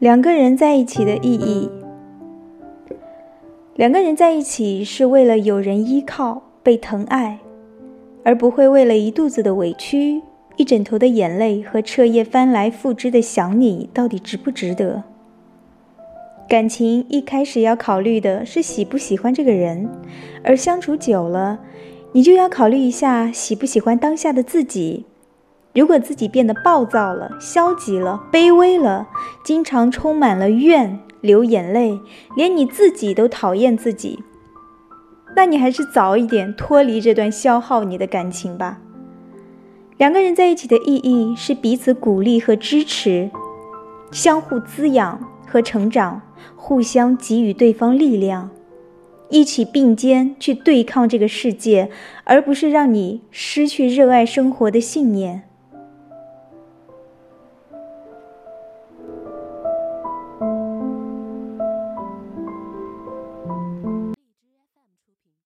[0.00, 1.68] 两个人在一起的意义。
[3.74, 7.38] 两个人在一起是为了有人依靠、被疼爱，
[8.24, 10.22] 而不会为了一肚子的委屈、
[10.56, 15.04] 一枕头的眼泪和彻夜翻来覆之的想你到底值不值得。
[16.48, 19.86] 感情一开始要考虑的是喜不喜欢这个人，
[20.42, 21.60] 而相处久了，
[22.12, 25.04] 你就要考虑一下喜不喜欢当下的自己。
[25.72, 29.08] 如果自己变得暴躁了、消极了、卑微了，
[29.44, 32.00] 经常充满了怨、流眼泪，
[32.34, 34.18] 连你自己都讨厌自己，
[35.36, 38.78] 那你还是早一点脱离这段消耗你的感情吧。
[39.96, 43.30] 两个人在一起的意义是彼此鼓励和支持，
[44.10, 46.20] 相互滋养和成长，
[46.56, 48.50] 互相给予对方力量，
[49.28, 51.90] 一起并肩去对抗这个世界，
[52.24, 55.44] 而不是让你失去热爱生活的信念。